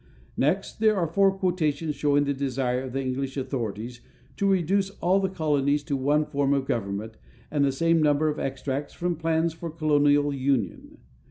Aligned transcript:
Next 0.35 0.79
there 0.79 0.97
are 0.97 1.05
four 1.05 1.31
quotations 1.31 1.93
showing 1.95 2.23
the 2.23 2.33
desire 2.33 2.81
of 2.81 2.93
the 2.93 3.01
English 3.01 3.37
authorities 3.37 4.01
to 4.37 4.49
reduce 4.49 4.89
all 4.99 5.19
the 5.19 5.29
colonies 5.29 5.83
to 5.83 5.95
one 5.95 6.25
form 6.25 6.55
of 6.55 6.65
government; 6.65 7.17
and 7.51 7.63
the 7.63 7.71
same 7.71 8.01
number 8.01 8.27
of 8.27 8.39
extracts 8.39 8.95
from 8.95 9.15
plans 9.15 9.53
for 9.53 9.69
colonial 9.69 10.33
union. 10.33 10.97